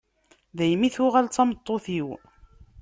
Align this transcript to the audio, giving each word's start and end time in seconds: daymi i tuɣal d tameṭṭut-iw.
daymi 0.57 0.85
i 0.91 0.93
tuɣal 0.95 1.27
d 1.27 1.33
tameṭṭut-iw. 1.35 2.09